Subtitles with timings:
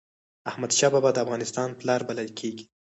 [0.49, 2.65] احمد شاه بابا د افغانستان پلار بلل کېږي.